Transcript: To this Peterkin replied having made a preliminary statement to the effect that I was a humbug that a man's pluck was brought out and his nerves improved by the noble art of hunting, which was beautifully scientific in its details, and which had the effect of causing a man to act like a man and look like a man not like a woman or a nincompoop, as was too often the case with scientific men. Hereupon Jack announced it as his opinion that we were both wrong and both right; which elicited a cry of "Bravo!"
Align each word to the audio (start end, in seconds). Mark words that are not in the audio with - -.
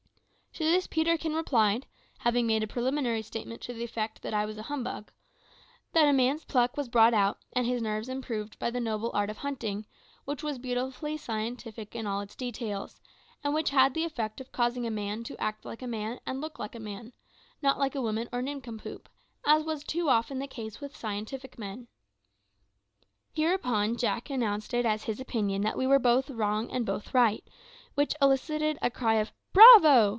To 0.55 0.65
this 0.65 0.85
Peterkin 0.85 1.33
replied 1.33 1.87
having 2.17 2.45
made 2.45 2.61
a 2.61 2.67
preliminary 2.67 3.21
statement 3.21 3.61
to 3.61 3.73
the 3.73 3.85
effect 3.85 4.21
that 4.21 4.33
I 4.33 4.43
was 4.45 4.57
a 4.57 4.63
humbug 4.63 5.09
that 5.93 6.09
a 6.09 6.13
man's 6.13 6.43
pluck 6.43 6.75
was 6.75 6.89
brought 6.89 7.13
out 7.13 7.37
and 7.53 7.65
his 7.65 7.81
nerves 7.81 8.09
improved 8.09 8.59
by 8.59 8.69
the 8.69 8.81
noble 8.81 9.11
art 9.13 9.29
of 9.29 9.37
hunting, 9.37 9.85
which 10.25 10.43
was 10.43 10.59
beautifully 10.59 11.15
scientific 11.15 11.95
in 11.95 12.05
its 12.05 12.35
details, 12.35 12.99
and 13.45 13.53
which 13.53 13.69
had 13.69 13.93
the 13.93 14.03
effect 14.03 14.41
of 14.41 14.51
causing 14.51 14.85
a 14.85 14.91
man 14.91 15.23
to 15.23 15.39
act 15.41 15.63
like 15.63 15.81
a 15.81 15.87
man 15.87 16.19
and 16.25 16.41
look 16.41 16.59
like 16.59 16.75
a 16.75 16.81
man 16.81 17.13
not 17.61 17.79
like 17.79 17.95
a 17.95 18.01
woman 18.01 18.27
or 18.33 18.39
a 18.39 18.43
nincompoop, 18.43 19.07
as 19.45 19.63
was 19.63 19.85
too 19.85 20.09
often 20.09 20.39
the 20.39 20.47
case 20.47 20.81
with 20.81 20.97
scientific 20.97 21.57
men. 21.57 21.87
Hereupon 23.31 23.95
Jack 23.95 24.29
announced 24.29 24.73
it 24.73 24.85
as 24.85 25.05
his 25.05 25.21
opinion 25.21 25.61
that 25.61 25.77
we 25.77 25.87
were 25.87 25.97
both 25.97 26.29
wrong 26.29 26.69
and 26.71 26.85
both 26.85 27.13
right; 27.13 27.47
which 27.95 28.15
elicited 28.21 28.77
a 28.81 28.91
cry 28.91 29.13
of 29.13 29.31
"Bravo!" 29.53 30.09